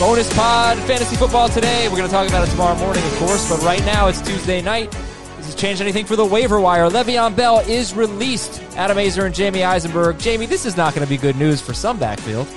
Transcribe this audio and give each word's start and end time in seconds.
Bonus 0.00 0.32
pod, 0.32 0.78
fantasy 0.78 1.14
football 1.14 1.50
today. 1.50 1.86
We're 1.86 1.98
going 1.98 2.08
to 2.08 2.10
talk 2.10 2.26
about 2.26 2.48
it 2.48 2.50
tomorrow 2.50 2.74
morning, 2.76 3.04
of 3.04 3.12
course, 3.16 3.46
but 3.50 3.62
right 3.62 3.84
now 3.84 4.08
it's 4.08 4.22
Tuesday 4.22 4.62
night. 4.62 4.90
Does 5.36 5.44
this 5.44 5.54
change 5.54 5.82
anything 5.82 6.06
for 6.06 6.16
the 6.16 6.24
waiver 6.24 6.58
wire? 6.58 6.88
Le'Veon 6.88 7.36
Bell 7.36 7.58
is 7.68 7.92
released. 7.92 8.62
Adam 8.76 8.96
Aizer 8.96 9.26
and 9.26 9.34
Jamey 9.34 9.62
Eisenberg. 9.62 10.16
Jamey, 10.16 10.48
this 10.48 10.64
is 10.64 10.74
not 10.74 10.94
going 10.94 11.06
to 11.06 11.10
be 11.10 11.18
good 11.18 11.36
news 11.36 11.60
for 11.60 11.74
some 11.74 11.98
backfield. 11.98 12.48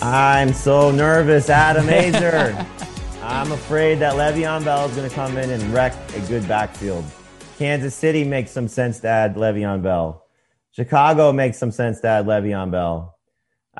I'm 0.00 0.54
so 0.54 0.90
nervous, 0.90 1.50
Adam 1.50 1.84
Aizer. 1.88 2.54
I'm 3.22 3.52
afraid 3.52 3.96
that 3.96 4.14
Le'Veon 4.14 4.64
Bell 4.64 4.88
is 4.88 4.96
going 4.96 5.06
to 5.06 5.14
come 5.14 5.36
in 5.36 5.50
and 5.50 5.62
wreck 5.64 5.92
a 6.16 6.20
good 6.20 6.48
backfield. 6.48 7.04
Kansas 7.58 7.94
City 7.94 8.24
makes 8.24 8.50
some 8.52 8.68
sense 8.68 9.00
to 9.00 9.08
add 9.08 9.34
Le'Veon 9.34 9.82
Bell. 9.82 10.24
Chicago 10.70 11.30
makes 11.30 11.58
some 11.58 11.70
sense 11.70 12.00
to 12.00 12.08
add 12.08 12.24
Le'Veon 12.24 12.70
Bell. 12.70 13.18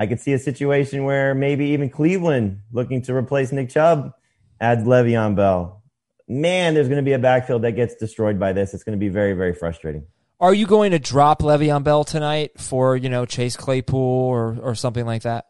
I 0.01 0.07
could 0.07 0.19
see 0.19 0.32
a 0.32 0.39
situation 0.39 1.05
where 1.05 1.35
maybe 1.35 1.66
even 1.66 1.91
Cleveland, 1.91 2.62
looking 2.73 3.03
to 3.03 3.14
replace 3.14 3.53
Nick 3.53 3.69
Chubb, 3.69 4.15
adds 4.59 4.83
Le'Veon 4.83 5.37
Bell. 5.37 5.83
Man, 6.27 6.73
there's 6.73 6.88
going 6.88 6.97
to 6.97 7.05
be 7.05 7.12
a 7.12 7.19
backfield 7.19 7.61
that 7.62 7.73
gets 7.73 7.97
destroyed 7.97 8.41
by 8.41 8.55
this. 8.55 8.73
It's 8.73 8.83
going 8.83 8.98
to 8.98 9.01
be 9.01 9.11
very, 9.11 9.34
very 9.34 9.52
frustrating. 9.52 10.06
Are 10.41 10.55
you 10.55 10.66
going 10.66 10.92
to 10.92 10.98
drop 10.98 11.42
Le'Veon 11.42 11.84
Bell 11.84 12.05
tonight 12.05 12.52
for, 12.59 12.97
you 12.97 13.11
know, 13.11 13.27
Chase 13.27 13.59
Claypool 13.59 14.01
or, 14.01 14.56
or 14.62 14.75
something 14.75 15.05
like 15.05 15.20
that? 15.23 15.48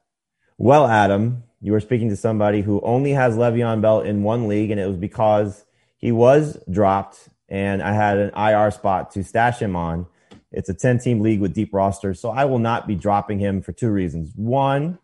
Well, 0.58 0.84
Adam, 0.88 1.44
you 1.60 1.70
were 1.70 1.80
speaking 1.80 2.08
to 2.08 2.16
somebody 2.16 2.60
who 2.60 2.80
only 2.80 3.12
has 3.12 3.36
Le'Veon 3.36 3.80
Bell 3.80 4.00
in 4.00 4.24
one 4.24 4.48
league, 4.48 4.72
and 4.72 4.80
it 4.80 4.86
was 4.88 4.96
because 4.96 5.64
he 5.96 6.10
was 6.10 6.58
dropped, 6.68 7.28
and 7.48 7.80
I 7.80 7.92
had 7.92 8.18
an 8.18 8.30
IR 8.34 8.72
spot 8.72 9.12
to 9.12 9.22
stash 9.22 9.60
him 9.60 9.76
on. 9.76 10.06
It's 10.52 10.68
a 10.68 10.74
10 10.74 10.98
team 10.98 11.20
league 11.20 11.40
with 11.40 11.54
deep 11.54 11.72
rosters, 11.72 12.20
so 12.20 12.30
I 12.30 12.44
will 12.44 12.58
not 12.58 12.86
be 12.86 12.94
dropping 12.94 13.38
him 13.38 13.62
for 13.62 13.72
two 13.72 13.90
reasons. 13.90 14.32
One, 14.34 14.98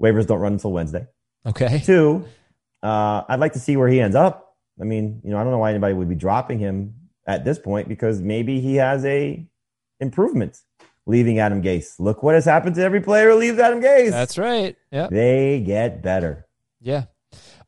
waivers 0.00 0.26
don't 0.26 0.38
run 0.38 0.52
until 0.54 0.72
Wednesday. 0.72 1.06
Okay. 1.44 1.80
Two, 1.84 2.26
uh, 2.82 3.22
I'd 3.28 3.40
like 3.40 3.54
to 3.54 3.58
see 3.58 3.76
where 3.76 3.88
he 3.88 4.00
ends 4.00 4.16
up. 4.16 4.56
I 4.80 4.84
mean, 4.84 5.20
you 5.24 5.30
know, 5.30 5.38
I 5.38 5.42
don't 5.42 5.52
know 5.52 5.58
why 5.58 5.70
anybody 5.70 5.94
would 5.94 6.08
be 6.08 6.14
dropping 6.14 6.58
him 6.58 6.94
at 7.26 7.44
this 7.44 7.58
point 7.58 7.88
because 7.88 8.20
maybe 8.20 8.60
he 8.60 8.76
has 8.76 9.04
a 9.04 9.46
improvement 9.98 10.58
leaving 11.06 11.38
Adam 11.38 11.62
Gase. 11.62 11.98
Look 11.98 12.22
what 12.22 12.34
has 12.34 12.44
happened 12.44 12.76
to 12.76 12.82
every 12.82 13.00
player 13.00 13.30
who 13.30 13.36
leaves 13.36 13.58
Adam 13.58 13.80
Gase. 13.80 14.10
That's 14.10 14.38
right. 14.38 14.76
Yeah. 14.90 15.08
They 15.10 15.60
get 15.60 16.02
better. 16.02 16.46
Yeah. 16.80 17.04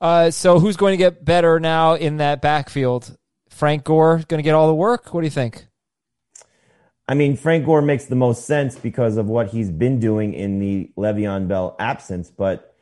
Uh, 0.01 0.31
so 0.31 0.59
who's 0.59 0.77
going 0.77 0.93
to 0.93 0.97
get 0.97 1.25
better 1.25 1.61
now 1.61 1.95
in 1.95 2.19
that 2.19 2.41
backfield? 2.41 3.17
Frank 3.51 3.85
Gore 3.85 4.23
going 4.29 4.39
to 4.39 4.43
get 4.43 4.55
all 4.55 4.67
the 4.67 4.75
work? 4.75 5.13
What 5.13 5.21
do 5.21 5.27
you 5.27 5.31
think? 5.31 5.67
I 7.13 7.15
mean, 7.15 7.37
Frank 7.37 7.67
Gore 7.67 7.83
makes 7.83 8.07
the 8.07 8.17
most 8.17 8.47
sense 8.47 8.79
because 8.79 9.19
of 9.19 9.27
what 9.27 9.51
he's 9.51 9.71
been 9.71 10.01
doing 10.01 10.33
in 10.33 10.61
the 10.61 10.91
Le'Veon 10.97 11.47
Bell 11.47 11.77
absence. 11.79 12.31
But, 12.31 12.75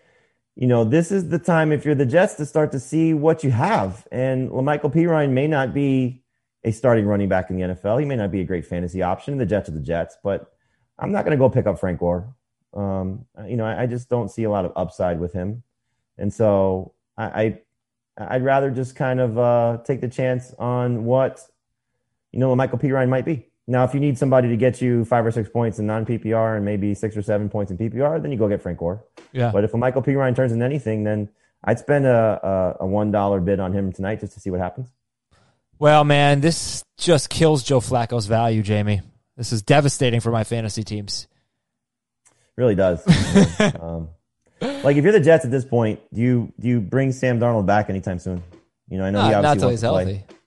you 0.54 0.68
know, 0.68 0.84
this 0.84 1.10
is 1.10 1.30
the 1.30 1.38
time 1.40 1.72
if 1.72 1.84
you're 1.84 1.96
the 1.96 2.06
Jets 2.06 2.34
to 2.34 2.46
start 2.46 2.70
to 2.70 2.78
see 2.78 3.12
what 3.12 3.42
you 3.42 3.50
have. 3.50 4.06
And 4.12 4.48
La'Mical 4.50 4.94
Perine 4.94 5.30
may 5.30 5.48
not 5.48 5.74
be 5.74 6.22
a 6.62 6.70
starting 6.70 7.06
running 7.06 7.28
back 7.28 7.50
in 7.50 7.56
the 7.56 7.74
NFL. 7.74 7.98
He 7.98 8.06
may 8.06 8.14
not 8.14 8.30
be 8.30 8.40
a 8.40 8.44
great 8.44 8.64
fantasy 8.64 9.02
option. 9.02 9.36
The 9.36 9.46
Jets 9.46 9.68
are 9.68 9.72
the 9.72 9.80
Jets, 9.80 10.16
but 10.22 10.52
I'm 10.96 11.10
not 11.10 11.24
going 11.24 11.36
to 11.36 11.36
go 11.36 11.50
pick 11.50 11.66
up 11.66 11.80
Frank 11.80 11.98
Gore. 11.98 12.32
Um, 12.72 13.26
you 13.48 13.56
know, 13.56 13.64
I, 13.64 13.82
I, 13.82 13.86
just 13.86 14.08
don't 14.08 14.30
see 14.30 14.44
a 14.44 14.50
lot 14.50 14.64
of 14.64 14.70
upside 14.76 15.18
with 15.18 15.32
him, 15.32 15.64
and 16.18 16.32
so 16.32 16.94
I, 17.18 17.58
I 18.16 18.34
would 18.34 18.44
rather 18.44 18.70
just 18.70 18.94
kind 18.94 19.18
of 19.18 19.36
uh, 19.36 19.78
take 19.84 20.00
the 20.00 20.08
chance 20.08 20.54
on 20.56 21.04
what 21.04 21.40
you 22.30 22.38
know 22.38 22.54
Michael 22.54 22.78
Perine 22.78 23.08
might 23.08 23.24
be. 23.24 23.49
Now, 23.70 23.84
if 23.84 23.94
you 23.94 24.00
need 24.00 24.18
somebody 24.18 24.48
to 24.48 24.56
get 24.56 24.82
you 24.82 25.04
five 25.04 25.24
or 25.24 25.30
six 25.30 25.48
points 25.48 25.78
in 25.78 25.86
non 25.86 26.04
PPR 26.04 26.56
and 26.56 26.64
maybe 26.64 26.92
six 26.92 27.16
or 27.16 27.22
seven 27.22 27.48
points 27.48 27.70
in 27.70 27.78
PPR, 27.78 28.20
then 28.20 28.32
you 28.32 28.36
go 28.36 28.48
get 28.48 28.60
Frank 28.60 28.78
Gore. 28.78 29.04
Yeah. 29.30 29.52
But 29.52 29.62
if 29.62 29.72
a 29.72 29.76
Michael 29.76 30.02
Perine 30.02 30.34
turns 30.34 30.50
into 30.50 30.64
anything, 30.64 31.04
then 31.04 31.28
I'd 31.62 31.78
spend 31.78 32.04
a, 32.04 32.76
a, 32.80 32.84
a 32.84 32.86
one 32.86 33.12
dollar 33.12 33.40
bid 33.40 33.60
on 33.60 33.72
him 33.72 33.92
tonight 33.92 34.18
just 34.18 34.32
to 34.32 34.40
see 34.40 34.50
what 34.50 34.58
happens. 34.58 34.88
Well, 35.78 36.02
man, 36.02 36.40
this 36.40 36.82
just 36.98 37.30
kills 37.30 37.62
Joe 37.62 37.78
Flacco's 37.78 38.26
value, 38.26 38.64
Jamey. 38.64 39.02
This 39.36 39.52
is 39.52 39.62
devastating 39.62 40.18
for 40.18 40.32
my 40.32 40.42
fantasy 40.42 40.82
teams. 40.82 41.28
really 42.56 42.74
does. 42.74 43.06
um, 43.80 44.08
like 44.60 44.96
if 44.96 45.04
you're 45.04 45.12
the 45.12 45.20
Jets 45.20 45.44
at 45.44 45.52
this 45.52 45.64
point, 45.64 46.00
do 46.12 46.20
you 46.20 46.52
do 46.58 46.66
you 46.66 46.80
bring 46.80 47.12
Sam 47.12 47.38
Darnold 47.38 47.66
back 47.66 47.88
anytime 47.88 48.18
soon? 48.18 48.42
You 48.88 48.98
know, 48.98 49.04
I 49.04 49.10
know 49.10 49.20
not, 49.20 49.28
he 49.28 49.34
obviously 49.34 49.60
not 49.60 49.66
wants 49.66 49.80
he's 49.80 49.88
to 49.88 50.24
play. 50.26 50.39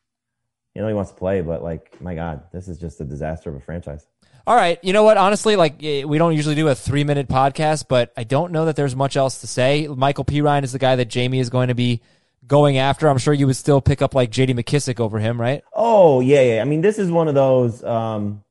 You 0.75 0.81
know 0.81 0.87
he 0.87 0.93
wants 0.93 1.11
to 1.11 1.17
play, 1.17 1.41
but 1.41 1.61
like, 1.61 2.01
my 2.01 2.15
God, 2.15 2.43
this 2.51 2.67
is 2.67 2.79
just 2.79 2.99
a 2.99 3.05
disaster 3.05 3.49
of 3.49 3.55
a 3.55 3.59
franchise. 3.59 4.07
All 4.45 4.55
right. 4.55 4.77
You 4.83 4.91
know 4.91 5.03
what? 5.03 5.17
Honestly, 5.17 5.55
like 5.55 5.81
eh, 5.83 6.03
we 6.03 6.17
don't 6.17 6.35
usually 6.35 6.55
do 6.55 6.67
a 6.67 6.75
three 6.75 7.03
minute 7.03 7.27
podcast, 7.27 7.85
but 7.87 8.11
I 8.17 8.23
don't 8.23 8.51
know 8.51 8.65
that 8.65 8.75
there's 8.75 8.95
much 8.95 9.15
else 9.15 9.39
to 9.41 9.47
say. 9.47 9.87
Michael 9.87 10.25
Perine 10.25 10.63
is 10.63 10.73
the 10.73 10.79
guy 10.79 10.95
that 10.97 11.09
Jamey 11.09 11.39
is 11.39 11.49
going 11.49 11.69
to 11.69 11.75
be 11.75 12.01
going 12.45 12.77
after. 12.77 13.07
I'm 13.07 13.19
sure 13.19 13.33
you 13.33 13.47
would 13.47 13.55
still 13.55 13.79
pick 13.79 14.01
up 14.01 14.13
like 14.13 14.31
JD 14.31 14.59
McKissic 14.59 14.99
over 14.99 15.19
him, 15.19 15.39
right? 15.39 15.63
Oh 15.71 16.19
yeah, 16.19 16.41
yeah. 16.41 16.61
I 16.61 16.65
mean, 16.65 16.81
this 16.81 16.99
is 16.99 17.09
one 17.09 17.27
of 17.27 17.35
those. 17.35 17.83
Um, 17.83 18.43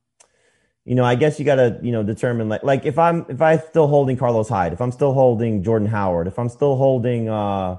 you 0.84 0.94
know, 0.94 1.04
I 1.04 1.14
guess 1.14 1.38
you 1.38 1.44
got 1.44 1.56
to 1.56 1.78
you 1.82 1.92
know 1.92 2.02
determine 2.02 2.48
like 2.48 2.62
like 2.62 2.86
if 2.86 2.98
I'm 2.98 3.26
if 3.28 3.42
I'm 3.42 3.60
still 3.68 3.86
holding 3.86 4.16
Carlos 4.16 4.48
Hyde, 4.48 4.72
if 4.72 4.80
I'm 4.80 4.92
still 4.92 5.12
holding 5.12 5.62
Jordan 5.62 5.88
Howard, 5.88 6.26
if 6.26 6.38
I'm 6.38 6.48
still 6.48 6.76
holding 6.76 7.28
uh, 7.28 7.76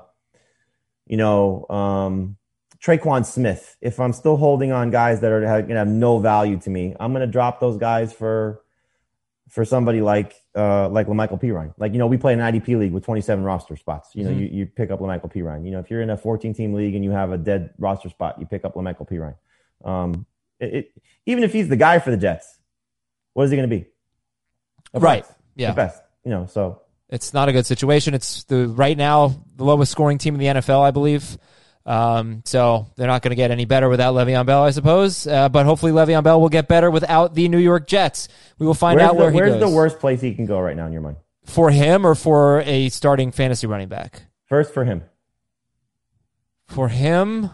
you 1.08 1.18
know, 1.18 1.66
um, 1.70 2.38
Tre'Quan 2.84 3.26
Smith, 3.26 3.78
if 3.82 4.00
I'm 4.00 4.12
still 4.14 4.36
holding 4.36 4.72
on 4.74 4.90
guys 4.92 5.22
that 5.22 5.32
are 5.32 5.40
going 5.42 5.68
to 5.70 5.76
have 5.78 5.88
no 5.88 6.20
value 6.20 6.60
to 6.60 6.70
me, 6.70 6.96
I'm 7.00 7.14
going 7.14 7.22
to 7.26 7.32
drop 7.32 7.60
those 7.60 7.78
guys 7.78 8.12
for 8.14 8.62
for 9.50 9.64
somebody 9.66 10.02
like 10.02 10.34
uh, 10.56 10.90
like 10.90 11.08
La'Mical 11.08 11.40
Perine. 11.42 11.74
Like 11.78 11.94
you 11.94 12.00
know, 12.00 12.08
we 12.08 12.18
play 12.18 12.34
an 12.34 12.40
IDP 12.40 12.78
league 12.80 12.92
with 12.92 13.06
27 13.06 13.44
roster 13.44 13.76
spots. 13.76 14.10
You 14.16 14.24
know, 14.26 14.32
Mhm. 14.32 14.40
you, 14.40 14.46
you 14.48 14.66
pick 14.66 14.90
up 14.92 15.00
La'Mical 15.00 15.32
Perine. 15.32 15.64
You 15.64 15.72
know, 15.72 15.80
if 15.80 15.90
you're 15.92 16.02
in 16.02 16.10
a 16.10 16.18
14 16.18 16.54
team 16.54 16.74
league 16.74 16.96
and 16.96 17.04
you 17.04 17.12
have 17.12 17.32
a 17.32 17.38
dead 17.38 17.70
roster 17.78 18.10
spot, 18.10 18.38
you 18.40 18.46
pick 18.48 18.66
up 18.66 18.74
La'Mical 18.76 19.08
Perine. 19.08 19.36
Um, 19.86 20.26
it, 20.60 20.74
it, 20.74 20.92
even 21.26 21.44
if 21.44 21.54
he's 21.54 21.68
the 21.70 21.76
guy 21.76 22.00
for 22.00 22.10
the 22.12 22.18
Jets, 22.18 22.58
what 23.34 23.44
is 23.44 23.52
he 23.52 23.58
going 23.58 23.70
to 23.70 23.76
be? 23.76 23.86
Right. 24.94 25.24
best. 25.24 25.34
Yeah. 25.56 25.70
The 25.70 25.76
best. 25.76 26.02
You 26.26 26.32
know, 26.32 26.46
so 26.48 26.82
It's 27.10 27.34
not 27.34 27.48
a 27.48 27.52
good 27.54 27.66
situation. 27.66 28.14
It's 28.14 28.44
the 28.46 28.68
right 28.68 28.98
now 28.98 29.36
the 29.56 29.64
lowest 29.66 29.92
scoring 29.92 30.18
team 30.18 30.34
in 30.36 30.40
the 30.40 30.48
NFL, 30.62 30.82
I 30.82 30.92
believe. 30.92 31.38
Um, 31.86 32.44
so 32.46 32.88
they're 32.96 33.08
not 33.08 33.22
going 33.22 33.32
to 33.32 33.36
get 33.36 33.52
any 33.52 33.66
better 33.66 33.90
without 33.90 34.16
Le'Veon 34.16 34.46
Bell, 34.46 34.64
I 34.64 34.72
suppose. 34.72 35.28
Uh, 35.28 35.50
but 35.50 35.66
hopefully 35.66 35.92
Le'Veon 35.92 36.24
Bell 36.24 36.40
will 36.40 36.50
get 36.50 36.68
better 36.68 36.90
without 36.90 37.36
the 37.36 37.50
New 37.50 37.58
York 37.58 37.88
Jets. 37.88 38.30
We 38.58 38.66
will 38.66 38.74
find 38.74 38.98
where's, 38.98 39.10
out 39.10 39.16
where 39.18 39.28
the, 39.28 39.32
he 39.32 39.38
where's 39.38 39.54
goes. 39.54 39.70
the 39.70 39.76
worst 39.76 40.00
place 40.00 40.22
he 40.22 40.34
can 40.34 40.46
go 40.46 40.60
right 40.60 40.76
now 40.76 40.86
in 40.86 40.94
your 40.94 41.02
mind? 41.02 41.18
for 41.46 41.70
him 41.72 42.06
or 42.06 42.16
for 42.16 42.62
a 42.62 42.90
starting 42.90 43.32
fantasy 43.32 43.68
running 43.68 43.90
back? 43.90 44.24
First 44.46 44.74
for 44.74 44.86
him. 44.86 45.04
For 46.68 46.88
him, 46.88 47.50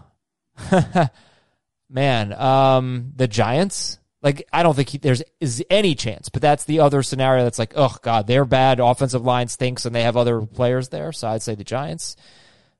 man, 1.90 2.34
um, 2.34 3.12
the 3.16 3.28
Giants. 3.28 4.00
Like, 4.22 4.48
I 4.52 4.64
don't 4.64 4.76
think 4.76 4.90
he, 4.90 4.98
there's 4.98 5.24
is 5.40 5.64
any 5.70 5.96
chance, 5.96 6.30
but 6.30 6.42
that's 6.42 6.66
the 6.66 6.82
other 6.82 7.04
scenario. 7.04 7.44
That's 7.44 7.60
like, 7.60 7.74
oh 7.76 7.96
god, 8.02 8.28
their 8.28 8.46
bad 8.46 8.80
offensive 8.80 9.24
line 9.24 9.48
stinks, 9.48 9.86
and 9.86 9.96
they 9.96 10.04
have 10.04 10.18
other 10.18 10.42
players 10.42 10.90
there. 10.90 11.12
So 11.12 11.28
I'd 11.28 11.42
say 11.42 11.56
the 11.56 11.64
Giants. 11.64 12.16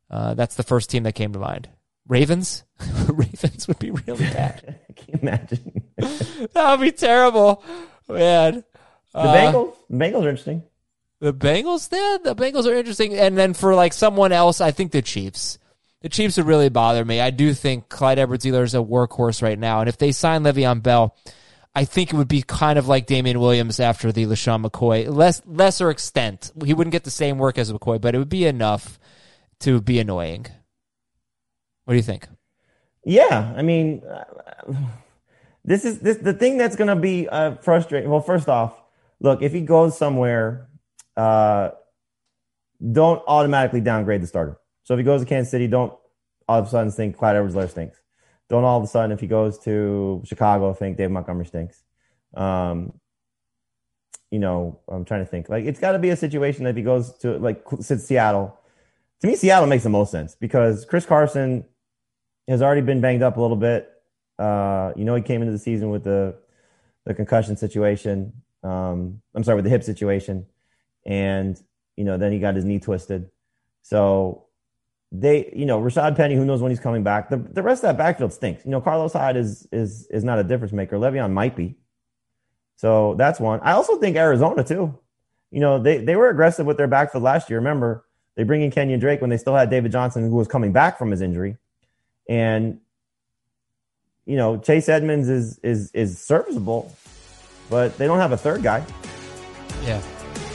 Uh, 0.10 0.34
that's 0.34 0.56
the 0.56 0.64
first 0.64 0.90
team 0.90 1.04
that 1.04 1.14
came 1.14 1.34
to 1.34 1.40
mind. 1.40 1.70
Ravens, 2.08 2.64
Ravens 3.08 3.68
would 3.68 3.80
be 3.80 3.92
really 3.92 4.26
bad. 4.34 4.80
I 4.90 4.94
can't 4.94 5.22
imagine? 5.22 5.84
that 5.98 6.72
would 6.72 6.82
be 6.82 6.92
terrible, 6.92 7.64
man. 8.08 8.64
Uh, 9.14 9.34
Bengals. 9.34 9.76
The 9.90 9.96
Bengals 9.96 10.24
are 10.24 10.30
interesting. 10.30 10.64
The 11.22 11.34
Bengals, 11.34 11.92
yeah, 11.92 12.18
the 12.24 12.36
Bengals 12.36 12.66
are 12.66 12.74
interesting. 12.74 13.14
And 13.14 13.38
then 13.38 13.54
for 13.54 13.76
like 13.76 13.94
someone 13.94 14.32
else, 14.32 14.62
I 14.62 14.72
think 14.72 14.92
the 14.92 15.02
Chiefs. 15.02 15.60
The 16.02 16.10
Chiefs 16.10 16.38
would 16.38 16.48
really 16.48 16.70
bother 16.70 17.04
me. 17.04 17.20
I 17.20 17.30
do 17.30 17.54
think 17.54 17.90
Clyde 17.90 18.20
Edwards-Helaire 18.20 18.64
is 18.64 18.74
a 18.74 18.78
workhorse 18.78 19.42
right 19.44 19.60
now. 19.60 19.82
And 19.82 19.90
if 19.90 19.98
they 19.98 20.14
sign 20.14 20.44
Le'Veon 20.44 20.82
Bell, 20.82 21.16
I 21.76 21.84
think 21.84 22.14
it 22.14 22.16
would 22.16 22.30
be 22.30 22.42
kind 22.42 22.80
of 22.80 22.88
like 22.88 23.06
Damien 23.06 23.40
Williams 23.40 23.82
after 23.82 24.12
the 24.12 24.26
LeSean 24.26 24.66
McCoy. 24.66 25.14
Less 25.14 25.42
lesser 25.46 25.90
extent. 25.90 26.54
He 26.64 26.74
wouldn't 26.74 26.94
get 26.94 27.04
the 27.04 27.12
same 27.12 27.38
work 27.38 27.58
as 27.58 27.72
McCoy, 27.72 28.00
but 28.00 28.16
it 28.16 28.18
would 28.18 28.30
be 28.30 28.46
enough 28.46 28.98
to 29.62 29.82
be 29.82 30.00
annoying. 30.00 30.46
What 31.86 31.94
do 31.94 31.98
you 31.98 32.04
think? 32.04 32.28
Yeah, 33.04 33.54
I 33.56 33.62
mean, 33.62 34.04
this 35.64 35.86
is 35.86 36.00
this 36.00 36.18
the 36.18 36.34
thing 36.34 36.58
that's 36.58 36.76
going 36.76 36.90
to 36.90 36.96
be 36.96 37.28
uh, 37.28 37.56
frustrating. 37.56 38.10
Well, 38.10 38.22
first 38.22 38.48
off, 38.48 38.80
look, 39.20 39.42
if 39.42 39.54
he 39.54 39.62
goes 39.62 39.98
somewhere, 39.98 40.68
uh, 41.18 41.70
don't 42.92 43.22
automatically 43.28 43.82
downgrade 43.82 44.22
the 44.22 44.28
starter. 44.28 44.58
So 44.84 44.94
if 44.94 45.00
he 45.00 45.04
goes 45.04 45.22
to 45.22 45.26
Kansas 45.26 45.50
City, 45.50 45.68
don't 45.68 45.94
all 46.48 46.60
of 46.60 46.68
a 46.68 46.70
sudden 46.70 46.92
think 46.92 47.18
Clyde 47.18 47.36
Edwards-Helaire 47.36 47.70
stinks. 47.70 48.00
Don't 48.50 48.64
all 48.64 48.78
of 48.78 48.84
a 48.84 48.88
sudden, 48.88 49.12
if 49.12 49.20
he 49.20 49.28
goes 49.28 49.60
to 49.60 50.22
Chicago, 50.26 50.74
think 50.74 50.98
Dave 50.98 51.12
Montgomery 51.12 51.46
stinks. 51.46 51.84
Um, 52.34 52.94
you 54.32 54.40
know, 54.40 54.80
I'm 54.88 55.06
trying 55.06 55.22
to 55.22 55.26
think. 55.26 55.50
Like, 55.50 55.66
it's 55.66 55.80
got 55.80 55.94
to 55.94 56.00
be 56.00 56.10
a 56.10 56.16
situation 56.16 56.64
that 56.64 56.72
if 56.72 56.76
he 56.76 56.84
goes 56.84 57.14
to 57.20 57.38
like 57.38 57.64
Seattle. 57.82 58.59
To 59.22 59.28
me, 59.28 59.36
Seattle 59.36 59.68
makes 59.68 59.84
the 59.84 59.90
most 59.90 60.12
sense 60.12 60.36
because 60.36 60.86
Chris 60.86 61.06
Carson 61.06 61.66
has 62.48 62.62
already 62.62 62.82
been 62.82 63.02
banged 63.02 63.22
up 63.22 63.38
a 63.38 63.42
little 63.42 63.58
bit. 63.58 63.90
Uh, 64.38 64.94
you 64.96 65.04
know, 65.04 65.16
he 65.16 65.22
came 65.22 65.42
into 65.42 65.52
the 65.52 65.60
season 65.60 65.90
with 65.90 66.04
the 66.04 66.36
the 67.06 67.14
concussion 67.14 67.58
situation. 67.58 68.34
Um, 68.64 69.22
I'm 69.36 69.44
sorry, 69.44 69.56
with 69.56 69.66
the 69.66 69.72
hip 69.72 69.84
situation, 69.84 70.46
and 71.06 71.62
you 71.98 72.06
know, 72.06 72.18
then 72.18 72.32
he 72.32 72.40
got 72.40 72.56
his 72.56 72.64
knee 72.64 72.80
twisted. 72.80 73.30
So 73.82 74.46
they, 75.12 75.52
you 75.56 75.66
know, 75.66 75.82
Rashaad 75.82 76.16
Penny, 76.16 76.36
who 76.36 76.46
knows 76.46 76.62
when 76.62 76.72
he's 76.72 76.80
coming 76.80 77.04
back. 77.04 77.30
The, 77.30 77.38
the 77.38 77.64
rest 77.64 77.84
of 77.84 77.90
that 77.90 77.98
backfield 77.98 78.32
stinks. 78.32 78.64
You 78.64 78.72
know, 78.72 78.80
Carlos 78.80 79.14
Hyde 79.14 79.36
is 79.36 79.68
is 79.72 80.08
is 80.12 80.24
not 80.24 80.40
a 80.40 80.44
difference 80.44 80.72
maker. 80.72 80.98
Le'Veon 80.98 81.32
might 81.32 81.56
be. 81.56 81.78
So 82.78 83.16
that's 83.16 83.40
one. 83.40 83.60
I 83.62 83.74
also 83.74 83.98
think 83.98 84.16
Arizona 84.16 84.64
too. 84.64 84.98
You 85.52 85.60
know, 85.60 85.80
they 85.80 85.98
they 85.98 86.16
were 86.16 86.30
aggressive 86.30 86.66
with 86.66 86.78
their 86.78 86.88
backfield 86.88 87.24
last 87.24 87.50
year. 87.50 87.60
Remember, 87.60 88.06
they 88.40 88.46
bring 88.46 88.62
in 88.62 88.72
Kenyan 88.72 89.02
Drake 89.02 89.20
when 89.20 89.30
they 89.30 89.36
still 89.36 89.54
had 89.54 89.70
David 89.70 89.92
Johnson, 89.92 90.24
who 90.24 90.38
was 90.38 90.48
coming 90.48 90.72
back 90.72 90.98
from 90.98 91.12
his 91.12 91.20
injury, 91.20 91.58
and 92.30 92.80
you 94.26 94.38
know 94.38 94.58
Chase 94.58 94.88
Edmonds 94.88 95.28
is 95.28 95.60
is 95.62 95.92
is 95.92 96.18
serviceable, 96.22 96.96
but 97.70 97.98
they 97.98 98.08
don't 98.08 98.20
have 98.20 98.32
a 98.32 98.38
third 98.38 98.64
guy. 98.64 98.86
Yeah. 99.84 100.02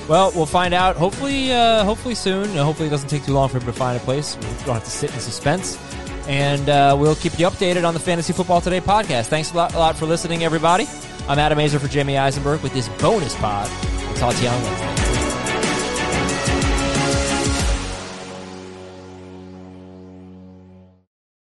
Well, 0.09 0.33
we'll 0.35 0.47
find 0.47 0.73
out. 0.73 0.97
Hopefully, 0.97 1.53
uh, 1.53 1.85
hopefully 1.85 2.15
soon. 2.15 2.49
Hopefully, 2.57 2.89
it 2.89 2.91
doesn't 2.91 3.11
take 3.11 3.27
too 3.27 3.35
long 3.35 3.51
for 3.51 3.59
him 3.59 3.67
to 3.67 3.73
find 3.75 3.99
a 3.99 4.01
place. 4.01 4.35
We 4.37 4.43
don't 4.65 4.77
have 4.77 4.85
to 4.85 4.91
sit 4.91 5.13
in 5.13 5.21
suspense. 5.21 5.79
And 6.27 6.71
uh, 6.71 6.97
we'll 6.99 7.17
keep 7.17 7.39
you 7.39 7.47
updated 7.47 7.87
on 7.87 7.93
the 7.93 8.01
Fantasy 8.01 8.33
Football 8.33 8.63
Today 8.63 8.81
podcast. 8.81 9.27
Thanks 9.27 9.53
a 9.53 9.57
lot, 9.57 9.75
a 9.75 9.79
lot 9.79 9.95
for 9.95 10.07
listening, 10.07 10.43
everybody. 10.43 10.87
I'm 11.29 11.39
Adam 11.39 11.59
Aizer 11.59 11.79
for 11.79 11.89
Jamey 11.89 12.19
Eisenberg 12.19 12.63
with 12.63 12.73
this 12.73 12.89
bonus 13.01 13.35
pod. 13.35 13.69
Talk 14.17 14.35
to 14.37 14.43
you 14.43 14.49
on 14.49 14.63
Wednesday. 14.63 15.14